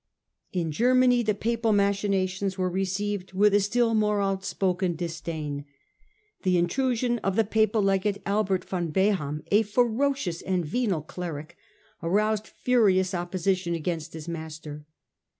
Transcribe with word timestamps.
In 0.51 0.71
Germany 0.71 1.21
the 1.21 1.35
Papal 1.35 1.73
machinations 1.73 2.57
were 2.57 2.71
received 2.71 3.33
with 3.33 3.53
a 3.53 3.59
still 3.59 3.93
more 3.93 4.19
outspoken 4.19 4.95
disdain. 4.95 5.63
The 6.41 6.57
intrusion 6.57 7.19
of 7.19 7.35
the 7.35 7.43
Papal 7.43 7.83
Legate 7.83 8.19
Albert 8.25 8.65
von 8.65 8.87
Beham, 8.91 9.43
a 9.51 9.61
ferocious 9.61 10.41
and 10.41 10.65
venal 10.65 11.03
cleric, 11.03 11.55
aroused 12.01 12.47
furious 12.47 13.13
opposition 13.13 13.75
against 13.75 14.13
his 14.13 14.27
master. 14.27 14.87